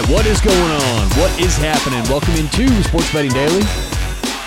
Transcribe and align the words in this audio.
right, 0.00 0.10
what 0.10 0.26
is 0.26 0.40
going 0.40 0.56
on? 0.58 1.08
What 1.10 1.40
is 1.40 1.56
happening? 1.56 2.02
Welcome 2.10 2.34
into 2.34 2.68
Sports 2.82 3.10
Betting 3.12 3.30
Daily. 3.30 3.62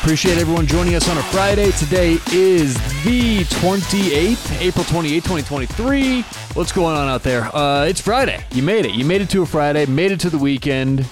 Appreciate 0.02 0.38
everyone 0.38 0.68
joining 0.68 0.95
us 0.95 1.09
on 1.09 1.18
a 1.18 1.23
Friday. 1.23 1.71
Today 1.71 2.18
is 2.31 2.75
the 3.04 3.39
28th, 3.45 4.62
April 4.62 4.85
28th, 4.85 5.23
2023. 5.23 6.21
What's 6.54 6.71
going 6.71 6.95
on 6.95 7.07
out 7.07 7.23
there? 7.23 7.43
Uh, 7.55 7.85
it's 7.85 7.99
Friday. 7.99 8.43
You 8.52 8.62
made 8.62 8.85
it. 8.85 8.91
You 8.91 9.05
made 9.05 9.21
it 9.21 9.30
to 9.31 9.41
a 9.41 9.45
Friday, 9.45 9.85
made 9.88 10.12
it 10.12 10.20
to 10.21 10.30
the 10.30 10.38
weekend. 10.38 11.07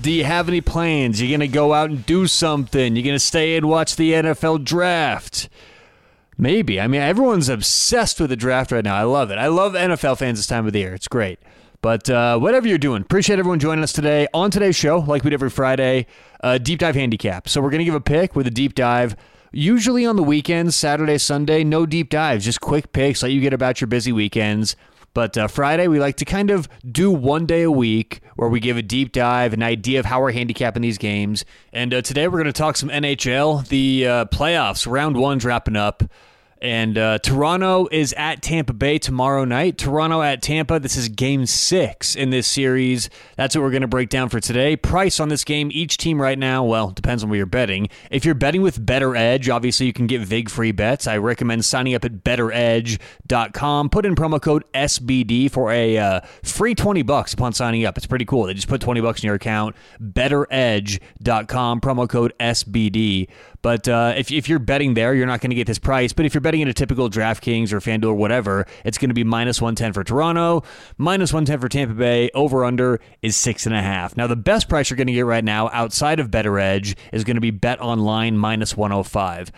Do 0.00 0.10
you 0.10 0.24
have 0.24 0.48
any 0.48 0.60
plans? 0.60 1.20
You're 1.20 1.28
going 1.28 1.40
to 1.40 1.54
go 1.54 1.74
out 1.74 1.90
and 1.90 2.04
do 2.06 2.26
something? 2.26 2.96
You're 2.96 3.04
going 3.04 3.14
to 3.14 3.20
stay 3.20 3.56
and 3.56 3.68
watch 3.68 3.96
the 3.96 4.12
NFL 4.12 4.64
draft? 4.64 5.48
Maybe. 6.38 6.80
I 6.80 6.86
mean, 6.86 7.02
everyone's 7.02 7.50
obsessed 7.50 8.20
with 8.20 8.30
the 8.30 8.36
draft 8.36 8.72
right 8.72 8.84
now. 8.84 8.96
I 8.96 9.02
love 9.02 9.30
it. 9.30 9.38
I 9.38 9.48
love 9.48 9.74
NFL 9.74 10.18
fans 10.18 10.38
this 10.38 10.46
time 10.46 10.66
of 10.66 10.72
the 10.72 10.80
year. 10.80 10.94
It's 10.94 11.08
great. 11.08 11.38
But 11.82 12.08
uh, 12.08 12.38
whatever 12.38 12.68
you're 12.68 12.78
doing, 12.78 13.02
appreciate 13.02 13.40
everyone 13.40 13.58
joining 13.58 13.82
us 13.82 13.92
today. 13.92 14.28
On 14.32 14.52
today's 14.52 14.76
show, 14.76 15.00
like 15.00 15.24
we 15.24 15.30
do 15.30 15.34
every 15.34 15.50
Friday, 15.50 16.06
uh, 16.40 16.58
deep 16.58 16.78
dive 16.78 16.94
handicap. 16.94 17.48
So 17.48 17.60
we're 17.60 17.70
going 17.70 17.80
to 17.80 17.84
give 17.84 17.96
a 17.96 18.00
pick 18.00 18.36
with 18.36 18.46
a 18.46 18.52
deep 18.52 18.76
dive. 18.76 19.16
Usually 19.50 20.06
on 20.06 20.14
the 20.14 20.22
weekends, 20.22 20.76
Saturday, 20.76 21.18
Sunday, 21.18 21.64
no 21.64 21.84
deep 21.84 22.08
dives, 22.08 22.44
just 22.44 22.60
quick 22.60 22.92
picks, 22.92 23.22
let 23.22 23.32
you 23.32 23.40
get 23.40 23.52
about 23.52 23.80
your 23.80 23.88
busy 23.88 24.12
weekends. 24.12 24.76
But 25.12 25.36
uh, 25.36 25.48
Friday, 25.48 25.88
we 25.88 25.98
like 25.98 26.16
to 26.18 26.24
kind 26.24 26.50
of 26.50 26.68
do 26.90 27.10
one 27.10 27.46
day 27.46 27.62
a 27.62 27.70
week 27.70 28.20
where 28.36 28.48
we 28.48 28.60
give 28.60 28.76
a 28.76 28.82
deep 28.82 29.10
dive, 29.10 29.52
an 29.52 29.62
idea 29.62 29.98
of 29.98 30.06
how 30.06 30.20
we're 30.20 30.32
handicapping 30.32 30.82
these 30.82 30.98
games. 30.98 31.44
And 31.72 31.92
uh, 31.92 32.00
today 32.00 32.28
we're 32.28 32.38
going 32.38 32.46
to 32.46 32.52
talk 32.52 32.76
some 32.76 32.90
NHL. 32.90 33.66
The 33.66 34.06
uh, 34.06 34.24
playoffs, 34.26 34.90
round 34.90 35.16
one's 35.16 35.44
wrapping 35.44 35.76
up. 35.76 36.04
And 36.62 36.96
uh, 36.96 37.18
Toronto 37.18 37.88
is 37.90 38.14
at 38.16 38.40
Tampa 38.40 38.72
Bay 38.72 38.96
tomorrow 38.96 39.44
night. 39.44 39.76
Toronto 39.76 40.22
at 40.22 40.40
Tampa. 40.40 40.78
This 40.78 40.96
is 40.96 41.08
game 41.08 41.44
six 41.44 42.14
in 42.14 42.30
this 42.30 42.46
series. 42.46 43.10
That's 43.36 43.56
what 43.56 43.62
we're 43.62 43.72
going 43.72 43.82
to 43.82 43.88
break 43.88 44.10
down 44.10 44.28
for 44.28 44.38
today. 44.38 44.76
Price 44.76 45.18
on 45.18 45.28
this 45.28 45.42
game, 45.42 45.70
each 45.72 45.96
team 45.96 46.22
right 46.22 46.38
now, 46.38 46.62
well, 46.62 46.92
depends 46.92 47.24
on 47.24 47.30
where 47.30 47.38
you're 47.38 47.46
betting. 47.46 47.88
If 48.12 48.24
you're 48.24 48.36
betting 48.36 48.62
with 48.62 48.86
BettorEdge, 48.86 49.52
obviously 49.52 49.86
you 49.86 49.92
can 49.92 50.06
get 50.06 50.20
VIG 50.20 50.48
free 50.48 50.70
bets. 50.70 51.08
I 51.08 51.16
recommend 51.16 51.64
signing 51.64 51.96
up 51.96 52.04
at 52.04 52.22
bettoredge.com. 52.22 53.90
Put 53.90 54.06
in 54.06 54.14
promo 54.14 54.40
code 54.40 54.62
SBD 54.72 55.50
for 55.50 55.72
a 55.72 55.98
uh, 55.98 56.20
free 56.44 56.76
20 56.76 57.02
bucks 57.02 57.34
upon 57.34 57.54
signing 57.54 57.84
up. 57.84 57.96
It's 57.96 58.06
pretty 58.06 58.24
cool. 58.24 58.44
They 58.44 58.54
just 58.54 58.68
put 58.68 58.80
20 58.80 59.00
bucks 59.00 59.20
in 59.20 59.26
your 59.26 59.34
account. 59.34 59.74
Bettoredge.com, 60.00 61.80
promo 61.80 62.08
code 62.08 62.34
SBD. 62.38 63.26
But 63.62 63.88
uh, 63.88 64.14
if, 64.16 64.30
if 64.30 64.48
you're 64.48 64.58
betting 64.58 64.94
there, 64.94 65.14
you're 65.14 65.26
not 65.26 65.40
going 65.40 65.50
to 65.50 65.56
get 65.56 65.66
this 65.66 65.78
price. 65.78 66.12
But 66.12 66.26
if 66.26 66.34
you're 66.34 66.40
betting 66.40 66.60
in 66.60 66.68
a 66.68 66.74
typical 66.74 67.08
DraftKings 67.08 67.72
or 67.72 67.80
FanDuel 67.80 68.06
or 68.06 68.14
whatever, 68.14 68.66
it's 68.84 68.98
going 68.98 69.10
to 69.10 69.14
be 69.14 69.24
minus 69.24 69.60
110 69.60 69.92
for 69.92 70.04
Toronto, 70.04 70.64
minus 70.98 71.32
110 71.32 71.60
for 71.60 71.68
Tampa 71.68 71.94
Bay. 71.94 72.30
Over 72.34 72.64
under 72.64 73.00
is 73.22 73.36
six 73.36 73.64
and 73.64 73.74
a 73.74 73.80
half. 73.80 74.16
Now, 74.16 74.26
the 74.26 74.36
best 74.36 74.68
price 74.68 74.90
you're 74.90 74.96
going 74.96 75.06
to 75.06 75.12
get 75.12 75.26
right 75.26 75.44
now 75.44 75.70
outside 75.72 76.18
of 76.18 76.30
BettorEdge 76.30 76.96
is 77.12 77.24
going 77.24 77.36
to 77.36 77.40
be 77.40 77.50
Bet 77.50 77.80
Online 77.80 78.36
minus 78.36 78.76
105. 78.76 79.52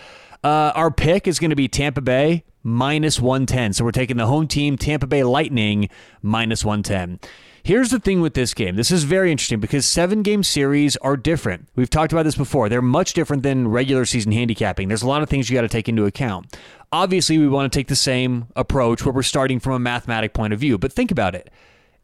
Uh, 0.45 0.73
our 0.75 0.91
pick 0.91 1.27
is 1.27 1.39
going 1.39 1.51
to 1.51 1.57
be 1.57 1.69
Tampa 1.69 2.03
Bay 2.03 2.45
minus 2.63 3.21
110. 3.21 3.73
So 3.73 3.85
we're 3.85 3.93
taking 3.93 4.19
the 4.19 4.27
home 4.27 4.47
team, 4.47 4.77
Tampa 4.77 5.07
Bay 5.07 5.23
Lightning, 5.23 5.89
minus 6.23 6.65
110. 6.65 7.21
Here's 7.65 7.89
the 7.89 7.99
thing 7.99 8.21
with 8.21 8.35
this 8.35 8.53
game. 8.53 8.77
This 8.77 8.91
is 8.91 9.05
very 9.05 9.33
interesting 9.33 9.59
because 9.59 9.87
seven 9.87 10.21
game 10.21 10.43
series 10.43 10.99
are 10.99 11.17
different. 11.17 11.67
We've 11.77 11.89
talked 11.89 12.13
about 12.13 12.25
this 12.25 12.35
before. 12.35 12.69
They're 12.69 12.83
much 12.83 13.15
different 13.15 13.43
than 13.43 13.69
regular 13.69 14.05
season 14.05 14.33
handicapping. 14.33 14.89
There's 14.89 15.01
a 15.01 15.09
lot 15.09 15.23
of 15.23 15.31
things 15.31 15.49
you 15.49 15.55
got 15.55 15.63
to 15.63 15.69
take 15.69 15.89
into 15.89 16.05
account. 16.05 16.55
Obviously, 16.93 17.39
we 17.39 17.49
want 17.49 17.73
to 17.73 17.75
take 17.75 17.89
the 17.89 17.97
same 17.97 18.49
approach 18.55 19.07
where 19.07 19.15
we're 19.15 19.23
starting 19.23 19.61
from 19.61 19.73
a 19.73 19.79
mathematic 19.79 20.35
point 20.35 20.53
of 20.53 20.61
view, 20.61 20.77
but 20.77 20.93
think 20.93 21.11
about 21.11 21.35
it. 21.35 21.51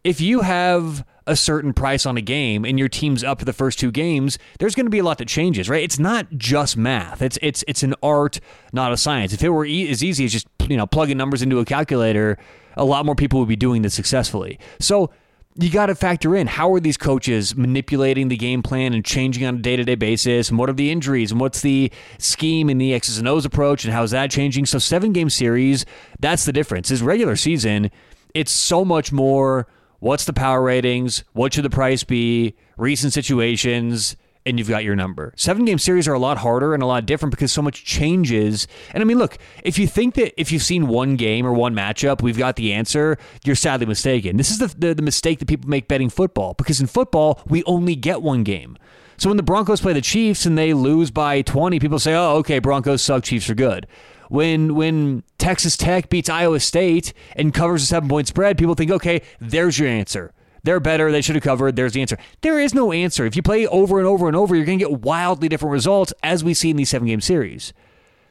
If 0.03 0.19
you 0.19 0.41
have 0.41 1.05
a 1.27 1.37
certain 1.37 1.75
price 1.75 2.07
on 2.07 2.17
a 2.17 2.23
game 2.23 2.65
and 2.65 2.79
your 2.79 2.89
team's 2.89 3.23
up 3.23 3.41
for 3.41 3.45
the 3.45 3.53
first 3.53 3.79
two 3.79 3.91
games, 3.91 4.39
there's 4.61 4.75
going 4.75 4.87
to 4.87 4.91
be 4.91 5.01
a 5.01 5.05
lot 5.05 5.19
that 5.19 5.29
changes, 5.29 5.69
right? 5.69 5.85
It's 5.85 5.99
not 5.99 6.27
just 6.39 6.79
math. 6.79 7.21
It's 7.21 7.39
it's 7.43 7.63
it's 7.69 7.83
an 7.83 7.95
art, 8.03 8.41
not 8.73 8.93
a 8.93 8.97
science. 8.97 9.35
If 9.35 9.45
it 9.45 9.51
were 9.51 9.67
e- 9.67 9.91
as 9.91 10.03
easy 10.03 10.25
as 10.25 10.33
just 10.33 10.47
you 10.71 10.79
know 10.79 10.87
plugging 10.87 11.19
numbers 11.19 11.43
into 11.43 11.59
a 11.59 11.67
calculator, 11.67 12.39
a 12.79 12.85
lot 12.87 13.05
more 13.05 13.15
people 13.15 13.41
would 13.41 13.49
be 13.49 13.57
doing 13.57 13.83
this 13.83 13.93
successfully. 13.93 14.59
So 14.79 15.11
you 15.57 15.71
got 15.71 15.87
to 15.87 15.95
factor 15.95 16.37
in 16.37 16.47
how 16.47 16.73
are 16.75 16.81
these 16.81 16.97
coaches 16.97 17.57
manipulating 17.57 18.29
the 18.29 18.37
game 18.37 18.63
plan 18.63 18.95
and 18.95 19.05
changing 19.05 19.45
on 19.45 19.57
a 19.57 19.59
day 19.59 19.77
to 19.77 19.85
day 19.85 19.95
basis, 19.97 20.49
and 20.49 20.59
what 20.59 20.71
are 20.71 20.75
the 20.75 20.91
injuries, 20.91 21.33
and 21.33 21.41
what's 21.41 21.61
the 21.61 21.91
scheme 22.19 22.69
and 22.69 22.81
the 22.81 22.95
X's 22.95 23.19
and 23.19 23.27
O's 23.27 23.45
approach, 23.45 23.85
and 23.85 23.93
how 23.93 24.03
is 24.03 24.13
that 24.13 24.31
changing? 24.31 24.67
So, 24.67 24.79
seven 24.79 25.13
game 25.13 25.31
series, 25.31 25.85
that's 26.21 26.45
the 26.45 26.53
difference. 26.53 26.91
Is 26.91 27.03
regular 27.03 27.37
season, 27.37 27.91
it's 28.33 28.53
so 28.53 28.85
much 28.85 29.13
more 29.13 29.67
what's 29.99 30.25
the 30.25 30.33
power 30.33 30.63
ratings, 30.63 31.25
what 31.33 31.53
should 31.53 31.65
the 31.65 31.71
price 31.71 32.05
be, 32.05 32.55
recent 32.77 33.13
situations, 33.13 34.17
and 34.51 34.59
you've 34.59 34.69
got 34.69 34.85
your 34.85 34.95
number. 34.97 35.33
Seven 35.37 35.65
game 35.65 35.79
series 35.79 36.07
are 36.07 36.13
a 36.13 36.19
lot 36.19 36.39
harder 36.39 36.75
and 36.75 36.83
a 36.83 36.87
lot 36.87 37.07
different 37.07 37.31
because 37.31 37.53
so 37.53 37.63
much 37.63 37.85
changes. 37.85 38.69
And 38.93 39.03
I 39.03 39.05
mean, 39.05 39.19
look, 39.19 39.39
if 39.65 39.79
you 39.79 39.87
think 39.87 40.15
that 40.15 40.39
if 40.39 40.53
you've 40.53 40.63
seen 40.63 40.89
one 40.89 41.17
game 41.17 41.47
or 41.47 41.53
one 41.53 41.75
matchup, 41.75 42.21
we've 42.23 42.37
got 42.39 42.57
the 42.57 42.73
answer, 42.73 43.17
you're 43.45 43.57
sadly 43.57 43.87
mistaken. 43.87 44.37
This 44.37 44.51
is 44.51 44.59
the, 44.59 44.67
the, 44.67 44.95
the 44.95 45.03
mistake 45.03 45.39
that 45.39 45.49
people 45.49 45.69
make 45.69 45.89
betting 45.89 46.11
football 46.11 46.55
because 46.55 46.81
in 46.81 46.87
football, 46.87 47.43
we 47.47 47.65
only 47.65 47.97
get 47.97 48.21
one 48.21 48.45
game. 48.45 48.77
So 49.17 49.29
when 49.29 49.37
the 49.37 49.43
Broncos 49.43 49.83
play 49.83 49.93
the 49.93 50.01
Chiefs 50.01 50.47
and 50.47 50.57
they 50.57 50.73
lose 50.73 51.11
by 51.11 51.43
20, 51.43 51.79
people 51.79 51.99
say, 51.99 52.15
oh, 52.15 52.37
okay, 52.39 52.59
Broncos 52.59 53.03
suck, 53.03 53.23
Chiefs 53.23 53.51
are 53.51 53.55
good. 53.55 53.87
When 54.31 54.77
when 54.77 55.25
Texas 55.39 55.77
Tech 55.77 56.09
beats 56.09 56.29
Iowa 56.29 56.61
State 56.61 57.13
and 57.35 57.53
covers 57.53 57.83
a 57.83 57.87
seven 57.87 58.09
point 58.09 58.29
spread, 58.29 58.57
people 58.57 58.75
think, 58.75 58.91
okay, 58.93 59.23
there's 59.41 59.79
your 59.79 59.89
answer. 59.89 60.33
They're 60.63 60.81
better. 60.81 61.11
They 61.11 61.21
should 61.21 61.37
have 61.37 61.45
covered. 61.45 61.77
There's 61.77 61.93
the 61.93 62.01
answer. 62.01 62.19
There 62.41 62.59
is 62.59 62.75
no 62.75 62.93
answer. 62.93 63.25
If 63.27 63.37
you 63.37 63.43
play 63.43 63.67
over 63.67 63.99
and 63.99 64.07
over 64.07 64.29
and 64.29 64.37
over, 64.37 64.55
you're 64.55 64.65
going 64.65 64.79
to 64.79 64.89
get 64.89 65.01
wildly 65.01 65.49
different 65.49 65.73
results, 65.73 66.13
as 66.23 66.45
we 66.45 66.55
see 66.55 66.71
in 66.71 66.77
these 66.77 66.91
seven 66.91 67.09
game 67.09 67.21
series. 67.21 67.73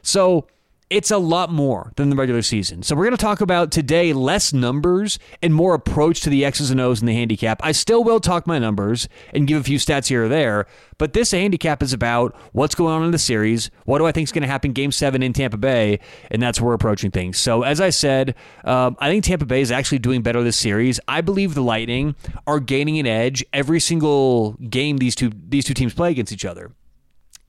So 0.01 0.47
it's 0.89 1.11
a 1.11 1.17
lot 1.17 1.51
more 1.51 1.93
than 1.97 2.09
the 2.09 2.15
regular 2.15 2.41
season. 2.41 2.81
So 2.81 2.95
we're 2.95 3.05
going 3.05 3.15
to 3.15 3.21
talk 3.21 3.41
about 3.41 3.71
today 3.71 4.11
less 4.11 4.53
numbers 4.53 5.19
and 5.41 5.53
more 5.53 5.75
approach 5.75 6.21
to 6.21 6.31
the 6.31 6.43
X's 6.43 6.71
and 6.71 6.81
O's 6.81 6.99
in 6.99 7.05
the 7.05 7.13
handicap. 7.13 7.59
I 7.63 7.73
still 7.73 8.03
will 8.03 8.19
talk 8.19 8.47
my 8.47 8.57
numbers 8.57 9.07
and 9.33 9.45
give 9.45 9.61
a 9.61 9.63
few 9.63 9.77
stats 9.77 10.07
here 10.07 10.25
or 10.25 10.27
there, 10.27 10.65
but 10.97 11.13
this 11.13 11.29
handicap 11.31 11.83
is 11.83 11.93
about 11.93 12.35
what's 12.53 12.73
going 12.73 12.93
on 12.93 13.03
in 13.03 13.11
the 13.11 13.19
series, 13.19 13.69
what 13.85 13.99
do 13.99 14.07
I 14.07 14.11
think 14.11 14.27
is 14.27 14.31
going 14.31 14.41
to 14.41 14.47
happen 14.47 14.73
game 14.73 14.91
seven 14.91 15.21
in 15.21 15.31
Tampa 15.31 15.57
Bay, 15.57 15.99
and 16.31 16.41
that's 16.41 16.59
where 16.59 16.69
we're 16.69 16.73
approaching 16.73 17.11
things. 17.11 17.37
So 17.37 17.61
as 17.61 17.79
I 17.79 17.91
said, 17.91 18.33
um, 18.63 18.97
I 18.99 19.09
think 19.09 19.23
Tampa 19.23 19.45
Bay 19.45 19.61
is 19.61 19.71
actually 19.71 19.99
doing 19.99 20.23
better 20.23 20.41
this 20.41 20.57
series. 20.57 20.99
I 21.07 21.21
believe 21.21 21.53
the 21.53 21.61
Lightning 21.61 22.15
are 22.47 22.59
gaining 22.59 22.97
an 22.97 23.05
edge 23.05 23.45
every 23.53 23.79
single 23.79 24.53
game 24.53 24.97
these 24.97 25.15
two 25.15 25.31
these 25.49 25.65
two 25.65 25.73
teams 25.73 25.93
play 25.93 26.11
against 26.11 26.31
each 26.31 26.45
other, 26.45 26.71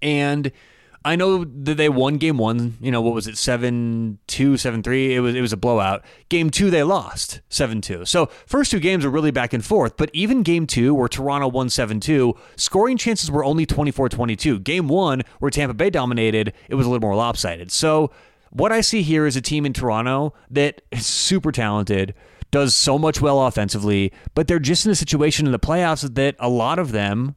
and 0.02 0.52
I 1.02 1.16
know 1.16 1.44
that 1.44 1.76
they 1.76 1.88
won 1.88 2.18
game 2.18 2.36
one. 2.36 2.76
You 2.80 2.90
know 2.90 3.00
what 3.00 3.14
was 3.14 3.26
it, 3.26 3.38
seven 3.38 4.18
two, 4.26 4.56
seven 4.58 4.82
three? 4.82 5.14
It 5.14 5.20
was 5.20 5.34
it 5.34 5.40
was 5.40 5.52
a 5.52 5.56
blowout. 5.56 6.04
Game 6.28 6.50
two 6.50 6.70
they 6.70 6.82
lost 6.82 7.40
seven 7.48 7.80
two. 7.80 8.04
So 8.04 8.26
first 8.46 8.70
two 8.70 8.80
games 8.80 9.04
were 9.04 9.10
really 9.10 9.30
back 9.30 9.52
and 9.54 9.64
forth. 9.64 9.96
But 9.96 10.10
even 10.12 10.42
game 10.42 10.66
two, 10.66 10.94
where 10.94 11.08
Toronto 11.08 11.48
won 11.48 11.70
seven 11.70 12.00
two, 12.00 12.34
scoring 12.56 12.98
chances 12.98 13.30
were 13.30 13.44
only 13.44 13.66
24-22. 13.66 14.62
Game 14.62 14.88
one, 14.88 15.22
where 15.38 15.50
Tampa 15.50 15.74
Bay 15.74 15.88
dominated, 15.88 16.52
it 16.68 16.74
was 16.74 16.86
a 16.86 16.90
little 16.90 17.06
more 17.06 17.16
lopsided. 17.16 17.72
So 17.72 18.10
what 18.50 18.72
I 18.72 18.82
see 18.82 19.02
here 19.02 19.26
is 19.26 19.36
a 19.36 19.40
team 19.40 19.64
in 19.64 19.72
Toronto 19.72 20.34
that 20.50 20.82
is 20.90 21.06
super 21.06 21.52
talented 21.52 22.14
does 22.50 22.74
so 22.74 22.98
much 22.98 23.20
well 23.20 23.46
offensively, 23.46 24.12
but 24.34 24.48
they're 24.48 24.58
just 24.58 24.84
in 24.84 24.92
a 24.92 24.96
situation 24.96 25.46
in 25.46 25.52
the 25.52 25.58
playoffs 25.58 26.14
that 26.14 26.36
a 26.38 26.48
lot 26.48 26.78
of 26.78 26.92
them 26.92 27.36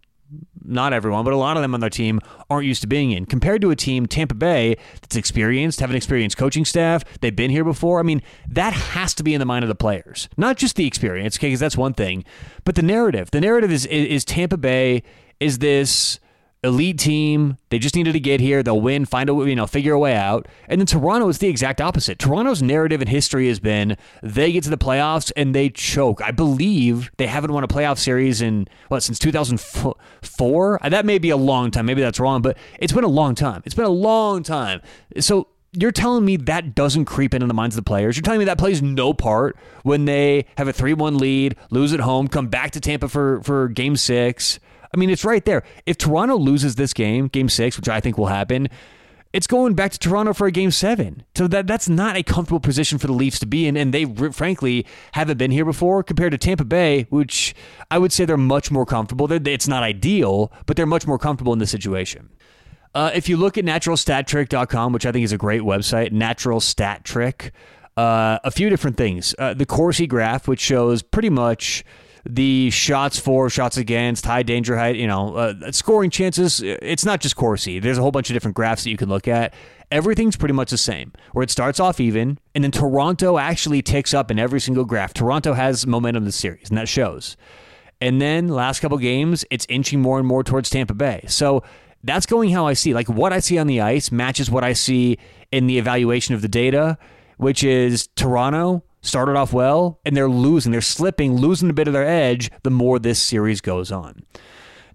not 0.66 0.94
everyone, 0.94 1.24
but 1.24 1.34
a 1.34 1.38
lot 1.38 1.58
of 1.58 1.62
them 1.62 1.74
on 1.74 1.80
their 1.80 1.90
team 1.90 2.20
aren't 2.50 2.66
used 2.66 2.82
to 2.82 2.88
being 2.88 3.12
in. 3.12 3.26
Compared 3.26 3.62
to 3.62 3.72
a 3.72 3.76
team, 3.76 4.06
Tampa 4.06 4.36
Bay, 4.36 4.78
that's 5.02 5.16
experienced, 5.16 5.80
have 5.80 5.90
an 5.90 5.96
experienced 5.96 6.38
coaching 6.38 6.66
staff, 6.66 7.04
they've 7.22 7.36
been 7.36 7.52
here 7.52 7.64
before. 7.64 8.00
I 8.00 8.04
mean, 8.04 8.22
that 8.50 8.74
has 8.74 9.14
to 9.16 9.24
be 9.24 9.34
in 9.34 9.40
the 9.40 9.46
mind 9.46 9.64
of 9.64 9.70
the 9.70 9.76
players, 9.76 10.30
not 10.38 10.58
just 10.58 10.76
the 10.76 10.88
experience, 10.88 11.38
okay, 11.38 11.48
because 11.48 11.60
that's 11.60 11.78
one 11.78 11.94
thing, 11.94 12.24
but 12.64 12.76
the 12.76 12.82
narrative. 12.82 13.32
The 13.32 13.42
narrative 13.42 13.72
is, 13.72 13.86
is, 13.86 14.08
is 14.08 14.26
Tampa 14.26 14.58
Bay 14.58 15.04
is 15.40 15.60
this 15.60 16.20
elite 16.64 16.98
team. 16.98 17.58
They 17.70 17.80
just 17.80 17.96
needed 17.96 18.14
to 18.14 18.20
get 18.20 18.40
here. 18.40 18.64
They'll 18.64 18.80
win, 18.80 19.06
find 19.06 19.30
a 19.30 19.34
you 19.34 19.56
know, 19.56 19.68
figure 19.68 19.94
a 19.94 20.00
way 20.00 20.16
out. 20.16 20.48
And 20.68 20.80
then 20.80 20.86
Toronto 20.86 21.28
is 21.28 21.40
the 21.40 21.48
exact 21.48 21.82
opposite. 21.82 22.20
Toronto's 22.20 22.62
narrative 22.62 23.02
in 23.02 23.08
history 23.08 23.48
has 23.50 23.60
been 23.60 23.98
they 24.22 24.52
get 24.52 24.64
to 24.64 24.70
the 24.70 24.78
playoffs 24.78 25.32
and 25.36 25.54
they 25.54 25.70
choke. 25.70 26.22
I 26.22 26.32
believe 26.32 27.12
they 27.18 27.28
haven't 27.28 27.52
won 27.52 27.64
a 27.64 27.68
playoff 27.68 27.98
series 27.98 28.42
in 28.42 28.68
what 28.88 29.04
since 29.04 29.20
2004. 29.20 30.80
Uh, 30.82 30.90
that 30.90 31.06
may 31.06 31.18
be 31.18 31.30
a 31.30 31.38
long 31.38 31.72
time. 31.72 31.86
Maybe 31.86 32.02
that's 32.02 32.20
wrong, 32.20 32.42
but 32.42 32.58
it's 32.80 32.94
been 32.94 33.04
a 33.04 33.10
long 33.10 33.36
time. 33.36 33.62
It's 33.66 33.76
been 33.76 33.86
a 33.86 33.90
long 33.90 34.44
time. 34.44 34.82
So 35.20 35.48
you're 35.74 35.92
telling 35.92 36.24
me 36.24 36.38
that 36.38 36.76
doesn't 36.76 37.06
creep 37.06 37.34
into 37.34 37.48
the 37.48 37.54
minds 37.54 37.76
of 37.76 37.84
the 37.84 37.88
players. 37.88 38.16
You're 38.16 38.22
telling 38.22 38.40
me 38.40 38.46
that 38.46 38.60
plays 38.60 38.82
no 38.82 39.14
part 39.14 39.58
when 39.82 40.06
they 40.06 40.46
have 40.58 40.68
a 40.68 40.74
3-1 40.74 41.20
lead, 41.20 41.56
lose 41.72 41.94
at 41.94 42.00
home, 42.00 42.28
come 42.28 42.48
back 42.48 42.72
to 42.72 42.80
Tampa 42.80 43.10
for 43.10 43.42
for 43.42 43.68
game 43.68 43.96
6 43.96 44.60
I 44.94 44.98
mean, 44.98 45.10
it's 45.10 45.26
right 45.26 45.44
there. 45.44 45.64
If 45.86 45.98
Toronto 45.98 46.36
loses 46.36 46.76
this 46.76 46.94
game, 46.94 47.28
game 47.28 47.50
six, 47.50 47.78
which 47.78 47.90
I 47.90 48.00
think 48.00 48.18
will 48.18 48.28
happen, 48.28 48.70
it's 49.34 49.48
going 49.48 49.74
back 49.74 49.92
to 49.92 50.00
Toronto 50.00 50.34
for 50.34 50.46
a 50.46 50.52
game 50.52 50.70
seven. 50.70 51.24
So 51.36 51.48
that 51.48 51.66
that's 51.66 51.90
not 51.90 52.16
a 52.16 52.22
comfortable 52.22 52.60
position 52.60 53.00
for 53.00 53.08
the 53.08 53.14
Leafs 53.14 53.40
to 53.40 53.48
be 53.48 53.68
in, 53.68 53.76
and 53.76 53.92
they 53.94 54.06
frankly 54.06 54.86
haven't 55.14 55.38
been 55.38 55.50
here 55.50 55.66
before 55.66 56.04
compared 56.04 56.32
to 56.32 56.38
Tampa 56.38 56.64
Bay, 56.64 57.08
which 57.10 57.56
I 57.90 57.98
would 57.98 58.14
say 58.14 58.26
they're 58.26 58.38
much 58.38 58.70
more 58.70 58.86
comfortable. 58.86 59.28
They're, 59.28 59.42
it's 59.46 59.68
not 59.68 59.82
ideal, 59.82 60.54
but 60.68 60.78
they're 60.78 60.86
much 60.86 61.08
more 61.08 61.18
comfortable 61.18 61.52
in 61.52 61.60
this 61.60 61.72
situation. 61.72 62.30
Uh, 62.94 63.10
if 63.16 63.28
you 63.28 63.38
look 63.38 63.58
at 63.58 63.66
naturalstattrick.com, 63.66 64.94
which 64.94 65.08
I 65.08 65.12
think 65.12 65.24
is 65.24 65.32
a 65.32 65.38
great 65.38 65.62
website, 65.62 66.12
Natural 66.12 66.60
Stat 66.60 67.04
Trick, 67.04 67.52
uh, 67.98 68.38
a 68.44 68.52
few 68.52 68.70
different 68.70 68.98
things. 68.98 69.34
Uh, 69.40 69.56
the 69.56 69.66
Corsi 69.66 70.06
graph, 70.06 70.48
which 70.48 70.60
shows 70.60 71.02
pretty 71.02 71.32
much 71.32 71.84
the 72.26 72.70
shots 72.70 73.20
for, 73.20 73.50
shots 73.50 73.78
against, 73.78 74.26
high 74.26 74.44
danger 74.44 74.78
height, 74.78 74.96
you 74.96 75.08
know, 75.08 75.36
uh, 75.36 75.72
scoring 75.72 76.10
chances. 76.10 76.62
It's 76.62 77.04
not 77.04 77.20
just 77.20 77.36
Corsi. 77.36 77.80
There's 77.80 77.98
a 77.98 78.02
whole 78.02 78.12
bunch 78.12 78.30
of 78.30 78.34
different 78.34 78.56
graphs 78.56 78.84
that 78.84 78.90
you 78.90 78.98
can 78.98 79.10
look 79.10 79.28
at. 79.28 79.54
Everything's 79.92 80.36
pretty 80.36 80.54
much 80.54 80.72
the 80.72 80.78
same, 80.78 81.12
where 81.34 81.44
it 81.44 81.52
starts 81.52 81.80
off 81.80 82.00
even, 82.00 82.40
and 82.56 82.64
then 82.64 82.72
Toronto 82.72 83.38
actually 83.38 83.82
ticks 83.82 84.14
up 84.14 84.32
in 84.32 84.40
every 84.40 84.60
single 84.60 84.86
graph. 84.86 85.14
Toronto 85.14 85.54
has 85.54 85.86
momentum 85.86 86.24
in 86.24 86.26
the 86.26 86.32
series, 86.32 86.70
and 86.70 86.78
that 86.78 86.88
shows. 86.88 87.38
And 88.02 88.22
then 88.22 88.48
last 88.48 88.80
couple 88.80 88.98
games, 88.98 89.46
it's 89.52 89.66
inching 89.70 90.02
more 90.02 90.18
and 90.18 90.28
more 90.28 90.44
towards 90.44 90.70
Tampa 90.70 90.94
Bay. 90.94 91.26
So 91.28 91.64
that's 92.04 92.26
going 92.26 92.50
how 92.50 92.68
I 92.68 92.74
see. 92.74 92.94
Like 92.94 93.08
what 93.08 93.32
I 93.32 93.40
see 93.40 93.58
on 93.58 93.68
the 93.68 93.82
ice 93.82 94.12
matches 94.12 94.50
what 94.50 94.64
I 94.64 94.74
see 94.74 95.18
in 95.52 95.68
the 95.68 95.78
evaluation 95.78 96.36
of 96.36 96.42
the 96.42 96.48
data, 96.48 96.98
which 97.38 97.64
is 97.64 98.08
Toronto 98.16 98.84
started 99.04 99.36
off 99.36 99.54
well 99.54 100.00
and 100.04 100.18
they're 100.18 100.30
losing. 100.30 100.72
They're 100.72 100.82
slipping, 100.82 101.36
losing 101.36 101.70
a 101.70 101.74
bit 101.74 101.88
of 101.88 101.94
their 101.94 102.08
edge 102.08 102.50
the 102.64 102.72
more 102.72 102.98
this 102.98 103.20
series 103.20 103.62
goes 103.62 103.92
on. 103.92 104.24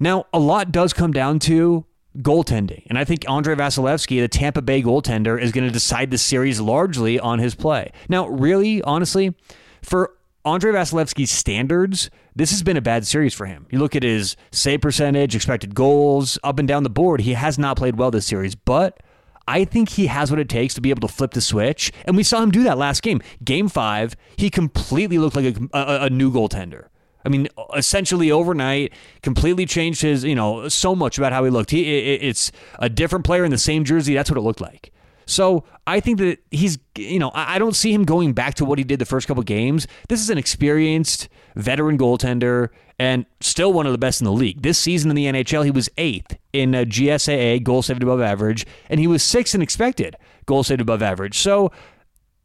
Now, 0.00 0.26
a 0.32 0.40
lot 0.40 0.72
does 0.72 0.92
come 0.92 1.12
down 1.12 1.38
to 1.40 1.84
goaltending. 2.18 2.84
And 2.88 2.98
I 2.98 3.04
think 3.04 3.28
Andrei 3.28 3.54
Vasilevskiy, 3.54 4.20
the 4.20 4.28
Tampa 4.28 4.62
Bay 4.62 4.82
goaltender, 4.82 5.40
is 5.40 5.52
going 5.52 5.66
to 5.66 5.72
decide 5.72 6.10
the 6.10 6.18
series 6.18 6.60
largely 6.60 7.20
on 7.20 7.38
his 7.38 7.54
play. 7.54 7.92
Now, 8.08 8.26
really, 8.28 8.82
honestly, 8.82 9.34
for 9.82 10.14
Andrei 10.44 10.72
Vasilevskiy's 10.72 11.30
standards, 11.30 12.10
this 12.34 12.50
has 12.50 12.62
been 12.62 12.76
a 12.76 12.80
bad 12.80 13.06
series 13.06 13.34
for 13.34 13.46
him. 13.46 13.66
You 13.70 13.78
look 13.78 13.94
at 13.94 14.02
his 14.02 14.36
save 14.50 14.80
percentage, 14.80 15.34
expected 15.36 15.74
goals, 15.74 16.38
up 16.42 16.58
and 16.58 16.66
down 16.66 16.82
the 16.82 16.90
board. 16.90 17.20
He 17.20 17.34
has 17.34 17.58
not 17.58 17.76
played 17.76 17.98
well 17.98 18.10
this 18.10 18.26
series, 18.26 18.54
but 18.54 19.00
I 19.48 19.64
think 19.64 19.88
he 19.88 20.06
has 20.08 20.30
what 20.30 20.38
it 20.38 20.48
takes 20.48 20.74
to 20.74 20.82
be 20.82 20.90
able 20.90 21.08
to 21.08 21.12
flip 21.12 21.32
the 21.32 21.40
switch. 21.40 21.90
And 22.04 22.16
we 22.16 22.22
saw 22.22 22.42
him 22.42 22.50
do 22.50 22.62
that 22.64 22.76
last 22.76 23.02
game. 23.02 23.22
Game 23.42 23.68
five, 23.68 24.14
he 24.36 24.50
completely 24.50 25.16
looked 25.18 25.36
like 25.36 25.56
a, 25.56 25.68
a, 25.72 26.04
a 26.04 26.10
new 26.10 26.30
goaltender. 26.30 26.88
I 27.24 27.30
mean, 27.30 27.48
essentially 27.74 28.30
overnight, 28.30 28.92
completely 29.22 29.66
changed 29.66 30.02
his, 30.02 30.22
you 30.22 30.34
know, 30.34 30.68
so 30.68 30.94
much 30.94 31.18
about 31.18 31.32
how 31.32 31.44
he 31.44 31.50
looked. 31.50 31.70
He, 31.70 31.82
it, 31.82 32.22
it's 32.22 32.52
a 32.78 32.88
different 32.88 33.24
player 33.24 33.44
in 33.44 33.50
the 33.50 33.58
same 33.58 33.84
jersey. 33.84 34.14
That's 34.14 34.30
what 34.30 34.36
it 34.36 34.42
looked 34.42 34.60
like. 34.60 34.92
So 35.28 35.64
I 35.86 36.00
think 36.00 36.18
that 36.18 36.38
he's, 36.50 36.78
you 36.96 37.18
know, 37.18 37.30
I 37.34 37.58
don't 37.58 37.76
see 37.76 37.92
him 37.92 38.04
going 38.04 38.32
back 38.32 38.54
to 38.54 38.64
what 38.64 38.78
he 38.78 38.84
did 38.84 38.98
the 38.98 39.04
first 39.04 39.28
couple 39.28 39.42
games. 39.42 39.86
This 40.08 40.20
is 40.20 40.30
an 40.30 40.38
experienced 40.38 41.28
veteran 41.54 41.98
goaltender 41.98 42.70
and 42.98 43.26
still 43.40 43.72
one 43.72 43.86
of 43.86 43.92
the 43.92 43.98
best 43.98 44.20
in 44.20 44.24
the 44.24 44.32
league. 44.32 44.62
This 44.62 44.78
season 44.78 45.10
in 45.10 45.16
the 45.16 45.26
NHL, 45.26 45.64
he 45.64 45.70
was 45.70 45.88
eighth 45.98 46.36
in 46.52 46.72
GSAA, 46.72 47.62
goal 47.62 47.82
saved 47.82 48.02
above 48.02 48.20
average, 48.22 48.66
and 48.88 48.98
he 48.98 49.06
was 49.06 49.22
sixth 49.22 49.54
in 49.54 49.62
expected, 49.62 50.16
goal 50.46 50.64
saved 50.64 50.80
above 50.80 51.02
average. 51.02 51.38
So 51.38 51.70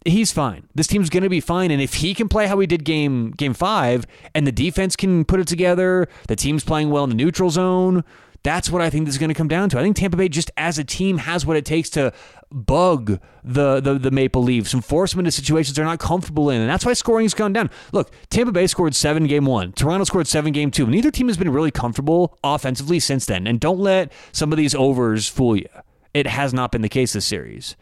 he's 0.05 0.31
fine. 0.33 0.67
This 0.75 0.87
team's 0.87 1.09
going 1.09 1.23
to 1.23 1.29
be 1.29 1.39
fine, 1.39 1.71
and 1.71 1.81
if 1.81 1.95
he 1.95 2.13
can 2.13 2.27
play 2.27 2.47
how 2.47 2.59
he 2.59 2.67
did 2.67 2.83
game 2.83 3.31
game 3.31 3.53
five, 3.53 4.05
and 4.35 4.45
the 4.45 4.51
defense 4.51 4.95
can 4.95 5.23
put 5.25 5.39
it 5.39 5.47
together, 5.47 6.07
the 6.27 6.35
team's 6.35 6.63
playing 6.63 6.89
well 6.89 7.05
in 7.05 7.09
the 7.09 7.15
neutral 7.15 7.49
zone. 7.49 8.03
That's 8.43 8.69
what 8.69 8.81
I 8.81 8.89
think 8.89 9.05
this 9.05 9.15
is 9.15 9.19
going 9.19 9.29
to 9.29 9.35
come 9.35 9.47
down 9.47 9.69
to. 9.69 9.79
I 9.79 9.83
think 9.83 9.95
Tampa 9.95 10.17
Bay 10.17 10.27
just 10.27 10.51
as 10.57 10.77
a 10.77 10.83
team 10.83 11.19
has 11.19 11.45
what 11.45 11.55
it 11.55 11.63
takes 11.63 11.89
to 11.91 12.11
bug 12.53 13.19
the, 13.43 13.79
the, 13.79 13.95
the 13.95 14.11
Maple 14.11 14.43
Leafs 14.43 14.73
and 14.73 14.85
force 14.85 15.11
them 15.11 15.19
into 15.19 15.31
situations 15.31 15.75
they're 15.75 15.85
not 15.85 15.99
comfortable 15.99 16.49
in. 16.49 16.61
And 16.61 16.69
that's 16.69 16.85
why 16.85 16.93
scoring's 16.93 17.33
gone 17.33 17.53
down. 17.53 17.69
Look, 17.91 18.11
Tampa 18.29 18.51
Bay 18.51 18.67
scored 18.67 18.95
seven 18.95 19.27
game 19.27 19.45
one. 19.45 19.73
Toronto 19.73 20.05
scored 20.05 20.27
seven 20.27 20.53
game 20.53 20.71
two. 20.71 20.85
Neither 20.87 21.11
team 21.11 21.27
has 21.27 21.37
been 21.37 21.51
really 21.51 21.71
comfortable 21.71 22.37
offensively 22.43 22.99
since 22.99 23.25
then. 23.25 23.47
And 23.47 23.59
don't 23.59 23.79
let 23.79 24.11
some 24.31 24.51
of 24.51 24.57
these 24.57 24.75
overs 24.75 25.27
fool 25.27 25.55
you. 25.55 25.67
It 26.13 26.27
has 26.27 26.53
not 26.53 26.71
been 26.71 26.83
the 26.83 26.89
case 26.89 27.13
this 27.13 27.25
series. 27.25 27.75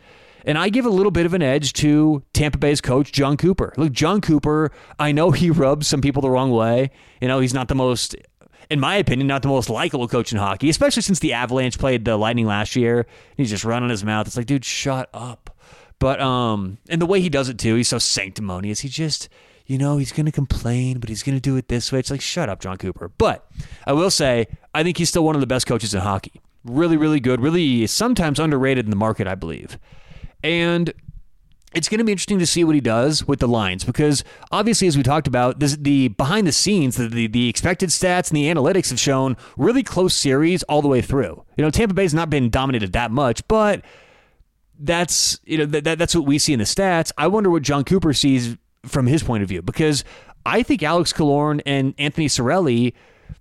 And 0.45 0.57
I 0.57 0.69
give 0.69 0.85
a 0.85 0.89
little 0.89 1.12
bit 1.12 1.25
of 1.25 1.33
an 1.33 1.41
edge 1.41 1.74
to 1.74 2.24
Tampa 2.33 2.57
Bay's 2.57 2.81
coach, 2.81 3.12
Jon 3.12 3.38
Cooper. 3.38 3.74
Look, 3.77 3.91
Jon 3.91 4.21
Cooper, 4.21 4.71
I 4.97 5.12
know 5.12 5.31
he 5.31 5.51
rubs 5.51 5.88
some 5.88 6.01
people 6.01 6.21
the 6.21 6.31
wrong 6.31 6.50
way. 6.50 6.89
You 7.19 7.27
know, 7.27 7.39
he's 7.39 7.53
not 7.53 7.67
the 7.67 7.75
most 7.75 8.15
in 8.71 8.79
my 8.79 8.95
opinion, 8.95 9.27
not 9.27 9.41
the 9.41 9.50
most 9.50 9.69
likable 9.69 10.07
coach 10.07 10.31
in 10.31 10.38
hockey, 10.38 10.69
especially 10.69 11.01
since 11.01 11.19
the 11.19 11.33
Avalanche 11.33 11.77
played 11.77 12.06
the 12.06 12.15
Lightning 12.15 12.45
last 12.45 12.73
year. 12.77 13.06
He's 13.35 13.50
just 13.50 13.65
running 13.65 13.89
his 13.89 14.06
mouth. 14.06 14.27
It's 14.27 14.38
like, 14.38 14.45
dude, 14.45 14.63
shut 14.63 15.09
up. 15.13 15.50
But 16.00 16.21
um, 16.21 16.77
and 16.88 17.01
the 17.01 17.06
way 17.06 17.19
he 17.19 17.27
does 17.27 17.50
it 17.50 17.59
too, 17.59 17.75
he's 17.75 17.89
so 17.89 18.00
sanctimonious. 18.00 18.79
He 18.79 18.88
just, 18.88 19.27
you 19.65 19.77
know, 19.77 19.97
he's 19.97 20.13
gonna 20.13 20.31
complain, 20.31 21.00
but 21.00 21.09
he's 21.09 21.21
gonna 21.21 21.41
do 21.41 21.57
it 21.57 21.68
this 21.68 21.91
way. 21.91 22.00
It's 22.00 22.09
like, 22.09 22.21
shut 22.21 22.47
up, 22.47 22.62
Jon 22.62 22.77
Cooper. 22.77 23.09
But 23.09 23.45
I 23.85 23.91
will 23.91 24.09
say, 24.09 24.47
I 24.74 24.83
think 24.83 24.97
he's 24.97 25.09
still 25.09 25.25
one 25.25 25.35
of 25.35 25.41
the 25.41 25.47
best 25.47 25.67
coaches 25.67 25.94
in 25.94 26.00
hockey. 26.00 26.39
Really, 26.63 26.95
really 26.95 27.19
good. 27.19 27.41
Really, 27.41 27.85
sometimes 27.88 28.39
underrated 28.39 28.85
in 28.85 28.89
the 28.89 28.95
market, 28.95 29.27
I 29.27 29.35
believe. 29.35 29.77
And 30.44 30.94
it's 31.73 31.88
going 31.88 32.00
to 32.00 32.03
be 32.03 32.12
interesting 32.12 32.39
to 32.39 32.45
see 32.45 32.63
what 32.63 32.75
he 32.75 32.81
does 32.81 33.25
with 33.27 33.39
the 33.39 33.47
lines 33.47 33.83
because 33.83 34.23
obviously, 34.51 34.88
as 34.88 34.97
we 34.97 35.03
talked 35.03 35.27
about, 35.27 35.59
this, 35.59 35.77
the 35.77 36.09
behind 36.09 36.45
the 36.45 36.51
scenes, 36.51 36.97
the, 36.97 37.07
the, 37.07 37.27
the 37.27 37.47
expected 37.47 37.89
stats 37.89 38.29
and 38.29 38.38
the 38.38 38.45
analytics 38.45 38.89
have 38.89 39.00
shown 39.00 39.38
really 39.57 39.83
close 39.83 40.13
series 40.13 40.63
all 40.63 40.81
the 40.81 40.88
way 40.88 41.01
through. 41.01 41.44
You 41.56 41.63
know, 41.63 41.69
Tampa 41.69 41.94
Bay's 41.94 42.13
not 42.13 42.29
been 42.29 42.50
dominated 42.50 42.94
that 42.94 43.12
much, 43.12 43.47
but 43.47 43.83
that's 44.79 45.39
you 45.45 45.59
know 45.59 45.65
that, 45.65 45.97
that's 45.97 46.15
what 46.15 46.25
we 46.25 46.39
see 46.39 46.53
in 46.53 46.59
the 46.59 46.65
stats. 46.65 47.12
I 47.18 47.27
wonder 47.27 47.50
what 47.50 47.62
Jon 47.62 47.83
Cooper 47.83 48.13
sees 48.13 48.57
from 48.85 49.07
his 49.07 49.24
point 49.24 49.44
of 49.44 49.50
view 49.50 49.62
because 49.62 50.03
I 50.45 50.63
think 50.63 50.83
Alex 50.83 51.13
Killorn 51.13 51.62
and 51.65 51.94
Anthony 51.97 52.27
Cirelli 52.27 52.94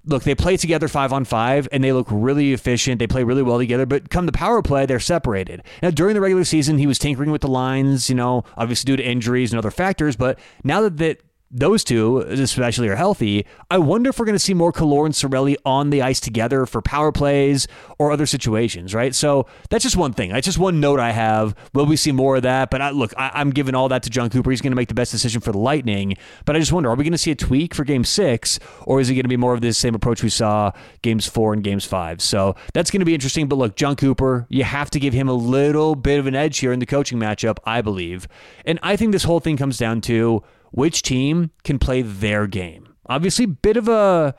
look, 0.05 0.25
they 0.25 0.35
play 0.35 0.57
together 0.57 0.89
five 0.89 1.13
on 1.13 1.25
five 1.25 1.69
and 1.73 1.83
they 1.83 1.93
look 1.93 2.07
really 2.11 2.53
efficient. 2.53 2.99
They 2.99 3.07
play 3.07 3.25
really 3.25 3.43
well 3.43 3.59
together, 3.59 3.87
but 3.87 4.11
come 4.11 4.27
the 4.27 4.33
power 4.33 4.63
play, 4.63 4.87
they're 4.87 5.01
separated. 5.01 5.63
Now, 5.83 5.91
during 5.91 6.15
the 6.15 6.21
regular 6.21 6.45
season, 6.45 6.79
he 6.79 6.87
was 6.87 6.99
tinkering 6.99 7.31
with 7.31 7.43
the 7.43 7.49
lines, 7.49 8.09
you 8.09 8.15
know, 8.15 8.45
obviously 8.57 8.87
due 8.87 8.97
to 8.97 9.03
injuries 9.03 9.53
and 9.53 9.59
other 9.59 9.71
factors, 9.71 10.17
but 10.17 10.39
now 10.65 10.81
that, 10.83 10.97
that 10.99 11.21
those 11.51 11.83
two, 11.83 12.19
especially, 12.19 12.89
are 12.89 12.97
healthy, 12.97 13.45
I 13.71 13.79
wonder 13.79 14.11
if 14.11 14.19
we're 14.19 14.25
going 14.25 14.37
to 14.37 14.39
see 14.39 14.55
more 14.55 14.73
Killorn 14.73 15.07
and 15.07 15.15
Cirelli 15.15 15.57
on 15.65 15.91
the 15.91 16.01
ice 16.01 16.21
together 16.21 16.65
for 16.65 16.81
power 16.81 17.11
plays 17.11 17.67
or 17.99 18.13
other 18.13 18.27
situations, 18.27 18.95
right? 18.95 19.13
So 19.15 19.47
that's 19.69 19.83
just 19.83 19.97
one 19.97 20.13
thing. 20.13 20.31
That's 20.31 20.45
just 20.45 20.59
one 20.59 20.79
note 20.79 21.01
I 21.01 21.11
have. 21.11 21.57
Will 21.75 21.87
we 21.87 21.97
see 21.97 22.13
more 22.13 22.37
of 22.37 22.43
that? 22.43 22.71
But 22.71 22.83
I, 22.83 22.91
look, 22.91 23.13
I, 23.17 23.41
am 23.41 23.51
giving 23.51 23.75
all 23.75 23.89
that 23.89 24.05
to 24.05 24.11
Jon 24.11 24.31
Cooper. 24.31 24.51
He's 24.51 24.61
going 24.61 24.71
to 24.71 24.77
make 24.77 24.89
the 24.89 24.95
best 24.95 25.11
decision 25.11 25.41
for 25.41 25.51
the 25.51 25.59
Lightning. 25.59 26.17
But 26.45 26.55
I 26.55 26.61
just 26.61 26.73
wonder, 26.73 26.89
are 26.89 26.95
we 26.95 27.03
going 27.03 27.13
to 27.13 27.19
see 27.19 27.33
a 27.33 27.37
tweak 27.37 27.75
for 27.75 27.83
Game 27.83 28.05
Six, 28.05 28.61
or 28.87 29.01
is 29.01 29.11
it 29.11 29.15
going 29.15 29.25
to 29.25 29.29
be 29.29 29.37
more 29.37 29.53
of 29.53 29.61
the 29.61 29.73
same 29.73 29.97
approach 29.97 30.23
we 30.23 30.29
saw 30.29 30.71
Games 31.03 31.27
Four 31.27 31.53
and 31.53 31.65
Games 31.65 31.85
Five? 31.85 32.23
So 32.23 32.55
that's 32.75 32.93
going 32.93 33.01
to 33.01 33.07
be 33.07 33.15
interesting. 33.15 33.49
But 33.49 33.57
look, 33.57 33.75
Jon 33.75 33.97
Cooper, 33.97 34.47
you 34.51 34.63
have 34.63 34.89
to 34.91 35.01
give 35.01 35.15
him 35.15 35.29
a 35.29 35.35
little 35.35 35.97
bit 35.97 36.21
of 36.21 36.27
an 36.27 36.37
edge 36.37 36.59
here 36.59 36.71
in 36.71 36.79
the 36.79 36.87
coaching 36.87 37.19
matchup, 37.19 37.59
I 37.65 37.81
believe. 37.81 38.29
And 38.65 38.79
I 38.85 38.95
think 38.95 39.11
this 39.11 39.25
whole 39.25 39.41
thing 39.41 39.57
comes 39.57 39.79
down 39.79 40.01
to 40.03 40.45
which 40.71 41.03
team 41.03 41.51
can 41.65 41.79
play 41.79 42.03
their 42.03 42.47
game. 42.47 42.95
Obviously, 43.07 43.47
bit 43.47 43.77
of 43.77 43.89
a 43.89 44.35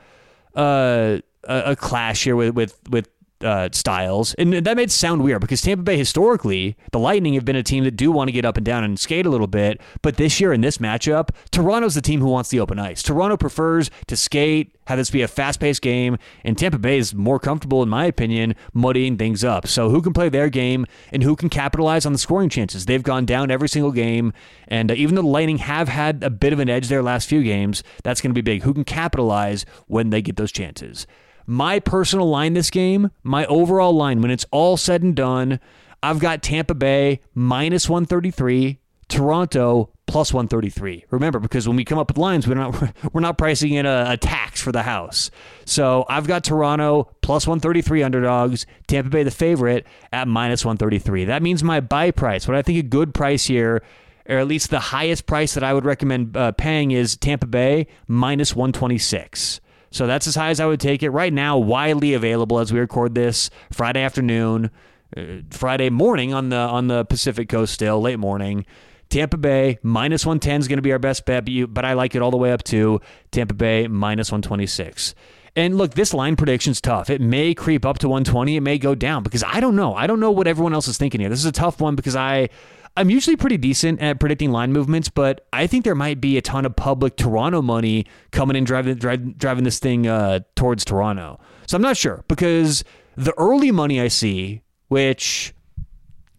uh, 0.54 1.18
a 1.44 1.76
clash 1.76 2.24
here 2.24 2.36
with 2.36 2.54
with 2.54 2.78
with 2.88 3.08
uh, 3.42 3.68
styles, 3.72 4.34
and 4.34 4.52
that 4.52 4.76
made 4.76 4.90
sound 4.90 5.22
weird 5.22 5.40
because 5.40 5.60
Tampa 5.60 5.82
Bay 5.82 5.96
historically, 5.96 6.76
the 6.90 6.98
Lightning 6.98 7.34
have 7.34 7.44
been 7.44 7.56
a 7.56 7.62
team 7.62 7.84
that 7.84 7.96
do 7.96 8.10
want 8.10 8.28
to 8.28 8.32
get 8.32 8.44
up 8.44 8.56
and 8.56 8.64
down 8.64 8.84
and 8.84 8.98
skate 8.98 9.26
a 9.26 9.30
little 9.30 9.46
bit, 9.46 9.80
but 10.02 10.16
this 10.16 10.40
year 10.40 10.52
in 10.52 10.60
this 10.60 10.78
matchup, 10.78 11.30
Toronto's 11.50 11.94
the 11.94 12.02
team 12.02 12.20
who 12.20 12.28
wants 12.28 12.50
the 12.50 12.60
open 12.60 12.78
ice. 12.78 13.02
Toronto 13.02 13.36
prefers 13.36 13.90
to 14.06 14.16
skate, 14.16 14.74
have 14.86 14.98
this 14.98 15.10
be 15.10 15.22
a 15.22 15.28
fast-paced 15.28 15.82
game, 15.82 16.18
and 16.44 16.58
Tampa 16.58 16.78
Bay 16.78 16.98
is 16.98 17.14
more 17.14 17.38
comfortable, 17.38 17.82
in 17.82 17.88
my 17.88 18.06
opinion, 18.06 18.54
muddying 18.72 19.16
things 19.16 19.44
up. 19.44 19.66
So 19.66 19.90
who 19.90 20.02
can 20.02 20.12
play 20.12 20.28
their 20.28 20.48
game 20.48 20.86
and 21.12 21.22
who 21.22 21.36
can 21.36 21.48
capitalize 21.48 22.04
on 22.04 22.12
the 22.12 22.18
scoring 22.18 22.48
chances? 22.48 22.86
They've 22.86 23.02
gone 23.02 23.24
down 23.24 23.50
every 23.50 23.68
single 23.68 23.92
game, 23.92 24.32
and 24.68 24.90
uh, 24.90 24.94
even 24.94 25.14
though 25.14 25.22
the 25.22 25.28
Lightning 25.28 25.58
have 25.58 25.88
had 25.88 26.22
a 26.22 26.30
bit 26.30 26.52
of 26.52 26.58
an 26.58 26.68
edge 26.68 26.88
their 26.88 27.02
last 27.02 27.28
few 27.28 27.42
games, 27.42 27.82
that's 28.02 28.20
going 28.20 28.30
to 28.30 28.34
be 28.34 28.40
big. 28.42 28.62
Who 28.62 28.74
can 28.74 28.84
capitalize 28.84 29.64
when 29.86 30.10
they 30.10 30.22
get 30.22 30.36
those 30.36 30.52
chances? 30.52 31.06
My 31.52 31.80
personal 31.80 32.30
line 32.30 32.54
this 32.54 32.70
game, 32.70 33.10
my 33.22 33.44
overall 33.44 33.92
line, 33.92 34.22
when 34.22 34.30
it's 34.30 34.46
all 34.50 34.78
said 34.78 35.02
and 35.02 35.14
done, 35.14 35.60
I've 36.02 36.18
got 36.18 36.42
Tampa 36.42 36.74
Bay 36.74 37.20
minus 37.34 37.90
133, 37.90 38.78
Toronto 39.08 39.90
plus 40.06 40.32
133. 40.32 41.04
Remember, 41.10 41.38
because 41.38 41.68
when 41.68 41.76
we 41.76 41.84
come 41.84 41.98
up 41.98 42.08
with 42.08 42.16
lines, 42.16 42.48
we're 42.48 42.54
not 42.54 42.94
we're 43.12 43.20
not 43.20 43.36
pricing 43.36 43.74
in 43.74 43.84
a, 43.84 44.06
a, 44.08 44.16
tax 44.16 44.62
for 44.62 44.72
the 44.72 44.82
house. 44.82 45.30
So 45.66 46.06
I've 46.08 46.26
got 46.26 46.42
Toronto 46.42 47.10
plus 47.20 47.46
133 47.46 48.02
underdogs, 48.02 48.64
Tampa 48.86 49.10
Bay 49.10 49.22
the 49.22 49.30
favorite 49.30 49.86
at 50.10 50.28
minus 50.28 50.64
133. 50.64 51.26
That 51.26 51.42
means 51.42 51.62
my 51.62 51.80
buy 51.80 52.12
price, 52.12 52.48
what 52.48 52.56
I 52.56 52.62
think 52.62 52.78
a 52.78 52.82
good 52.82 53.12
price 53.12 53.44
here, 53.44 53.82
or 54.26 54.38
at 54.38 54.48
least 54.48 54.70
the 54.70 54.80
highest 54.80 55.26
price 55.26 55.52
that 55.52 55.62
I 55.62 55.74
would 55.74 55.84
recommend 55.84 56.34
uh, 56.34 56.52
paying 56.52 56.92
is 56.92 57.14
Tampa 57.14 57.46
Bay 57.46 57.88
minus 58.08 58.56
126. 58.56 59.60
So 59.92 60.06
that's 60.06 60.26
as 60.26 60.34
high 60.34 60.50
as 60.50 60.58
I 60.58 60.66
would 60.66 60.80
take 60.80 61.02
it. 61.02 61.10
Right 61.10 61.32
now, 61.32 61.58
widely 61.58 62.14
available 62.14 62.58
as 62.58 62.72
we 62.72 62.80
record 62.80 63.14
this 63.14 63.50
Friday 63.70 64.02
afternoon. 64.02 64.70
uh, 65.16 65.22
Friday 65.50 65.90
morning 65.90 66.32
on 66.34 66.48
the 66.48 66.56
on 66.56 66.88
the 66.88 67.04
Pacific 67.04 67.48
Coast 67.48 67.74
still 67.74 68.00
late 68.00 68.18
morning. 68.18 68.64
Tampa 69.10 69.36
Bay 69.36 69.78
minus 69.82 70.24
110 70.24 70.60
is 70.60 70.68
going 70.68 70.78
to 70.78 70.82
be 70.82 70.90
our 70.90 70.98
best 70.98 71.26
bet, 71.26 71.44
but, 71.44 71.52
you, 71.52 71.66
but 71.66 71.84
I 71.84 71.92
like 71.92 72.14
it 72.14 72.22
all 72.22 72.30
the 72.30 72.38
way 72.38 72.50
up 72.50 72.62
to 72.64 72.98
Tampa 73.30 73.52
Bay 73.52 73.86
minus 73.86 74.32
126. 74.32 75.14
And 75.54 75.76
look, 75.76 75.92
this 75.92 76.14
line 76.14 76.34
prediction's 76.34 76.80
tough. 76.80 77.10
It 77.10 77.20
may 77.20 77.52
creep 77.52 77.84
up 77.84 77.98
to 77.98 78.08
120. 78.08 78.56
It 78.56 78.62
may 78.62 78.78
go 78.78 78.94
down 78.94 79.22
because 79.22 79.44
I 79.44 79.60
don't 79.60 79.76
know. 79.76 79.94
I 79.94 80.06
don't 80.06 80.18
know 80.18 80.30
what 80.30 80.46
everyone 80.46 80.72
else 80.72 80.88
is 80.88 80.96
thinking 80.96 81.20
here. 81.20 81.28
This 81.28 81.40
is 81.40 81.44
a 81.44 81.52
tough 81.52 81.78
one 81.78 81.94
because 81.94 82.16
I 82.16 82.48
I'm 82.96 83.08
usually 83.08 83.36
pretty 83.36 83.56
decent 83.56 84.00
at 84.02 84.20
predicting 84.20 84.50
line 84.50 84.72
movements, 84.72 85.08
but 85.08 85.46
I 85.52 85.66
think 85.66 85.84
there 85.84 85.94
might 85.94 86.20
be 86.20 86.36
a 86.36 86.42
ton 86.42 86.66
of 86.66 86.76
public 86.76 87.16
Toronto 87.16 87.62
money 87.62 88.06
coming 88.32 88.54
in 88.54 88.64
driving 88.64 88.96
driving, 88.96 89.32
driving 89.32 89.64
this 89.64 89.78
thing 89.78 90.06
uh, 90.06 90.40
towards 90.56 90.84
Toronto. 90.84 91.40
So 91.66 91.76
I'm 91.76 91.82
not 91.82 91.96
sure 91.96 92.22
because 92.28 92.84
the 93.16 93.32
early 93.38 93.70
money 93.70 94.00
I 94.00 94.08
see, 94.08 94.60
which 94.88 95.54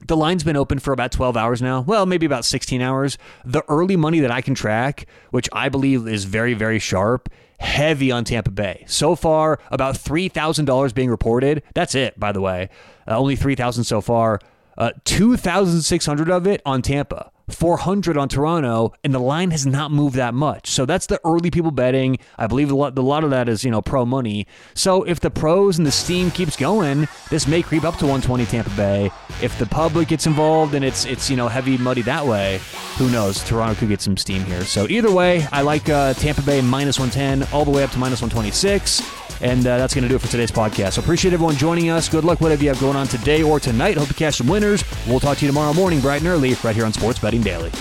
the 0.08 0.18
line's 0.18 0.44
been 0.44 0.56
open 0.58 0.80
for 0.80 0.94
about 0.94 1.12
12 1.12 1.36
hours 1.36 1.62
now. 1.62 1.82
Well, 1.82 2.06
maybe 2.06 2.26
about 2.26 2.46
16 2.46 2.82
hours. 2.82 3.18
The 3.46 3.64
early 3.68 3.96
money 3.96 4.20
that 4.20 4.32
I 4.32 4.42
can 4.42 4.54
track, 4.54 5.08
which 5.32 5.50
I 5.54 5.70
believe 5.70 6.08
is 6.08 6.26
very, 6.26 6.54
very 6.54 6.78
sharp, 6.78 7.30
heavy 7.60 8.12
on 8.12 8.26
Tampa 8.26 8.52
Bay. 8.52 8.84
So 8.88 9.16
far, 9.16 9.60
about 9.72 9.96
$3,000 9.96 10.94
being 10.94 11.10
reported. 11.10 11.64
That's 11.74 11.96
it, 11.96 12.20
by 12.20 12.32
the 12.32 12.42
way. 12.42 12.70
Uh, 13.08 13.18
only 13.18 13.36
3,000 13.36 13.86
so 13.86 14.02
far. 14.02 14.40
Uh, 14.78 14.92
2,600 15.06 16.30
of 16.30 16.48
it 16.48 16.62
on 16.66 16.82
Tampa. 16.82 17.32
400 17.50 18.18
on 18.18 18.30
Toronto, 18.30 18.94
and 19.04 19.14
the 19.14 19.20
line 19.20 19.52
has 19.52 19.66
not 19.66 19.92
moved 19.92 20.16
that 20.16 20.34
much. 20.34 20.70
So 20.70 20.86
that's 20.86 21.08
the 21.08 21.20
early 21.26 21.52
people 21.52 21.72
betting. 21.72 22.18
I 22.38 22.48
believe 22.48 22.72
a 22.72 22.76
lot, 22.76 22.98
a 22.98 23.02
lot 23.02 23.24
of 23.24 23.32
that 23.32 23.50
is 23.50 23.64
you 23.64 23.72
know 23.72 23.82
pro 23.82 24.06
money. 24.06 24.48
So 24.74 25.04
if 25.04 25.20
the 25.20 25.30
pros 25.30 25.78
and 25.78 25.86
the 25.86 25.92
steam 25.92 26.32
keeps 26.32 26.56
going, 26.56 27.08
this 27.30 27.48
may 27.48 27.62
creep 27.62 27.84
up 27.84 27.98
to 27.98 28.06
120 28.06 28.46
Tampa 28.46 28.70
Bay. 28.72 29.12
If 29.42 29.58
the 29.60 29.66
public 29.66 30.08
gets 30.08 30.26
involved 30.26 30.74
and 30.74 30.86
it's 30.86 31.06
it's 31.06 31.30
you 31.30 31.36
know 31.36 31.48
heavy 31.48 31.78
muddy 31.78 32.02
that 32.04 32.26
way, 32.26 32.60
who 32.98 33.10
knows? 33.10 33.44
Toronto 33.44 33.76
could 33.76 33.90
get 33.90 34.02
some 34.02 34.18
steam 34.18 34.44
here. 34.46 34.64
So 34.64 34.88
either 34.88 35.12
way, 35.12 35.46
I 35.52 35.62
like 35.62 35.90
uh, 35.90 36.14
Tampa 36.14 36.42
Bay 36.42 36.62
minus 36.62 37.00
110 37.00 37.52
all 37.54 37.66
the 37.66 37.72
way 37.72 37.84
up 37.84 37.92
to 37.92 37.98
minus 37.98 38.22
126. 38.22 39.02
And 39.42 39.60
uh, 39.68 39.78
that's 39.78 39.94
going 39.94 40.04
to 40.04 40.10
do 40.10 40.16
it 40.16 40.22
for 40.22 40.30
today's 40.30 40.52
podcast. 40.52 40.94
So 40.94 41.02
appreciate 41.02 41.34
everyone 41.34 41.56
joining 41.58 41.90
us. 41.90 42.08
Good 42.08 42.24
luck, 42.24 42.40
whatever 42.40 42.64
you 42.64 42.70
have 42.70 42.80
going 42.80 42.96
on 42.96 43.08
today 43.08 43.44
or 43.44 43.60
tonight. 43.60 43.98
Hope 43.98 44.08
you 44.08 44.16
catch 44.16 44.36
some 44.36 44.48
winners. 44.48 44.86
We'll 45.06 45.20
talk 45.20 45.38
to 45.40 45.46
you 45.46 45.52
tomorrow 45.52 45.74
morning, 45.74 46.00
bright 46.00 46.22
and 46.22 46.30
early, 46.30 46.54
right 46.64 46.74
here 46.74 46.86
on 46.86 46.94
Sports 46.94 47.20
Betting 47.20 47.43
Daily. 47.44 47.72